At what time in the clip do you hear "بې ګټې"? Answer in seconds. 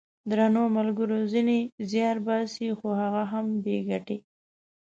3.63-4.17